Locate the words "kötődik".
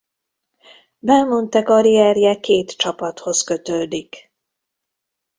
3.41-4.31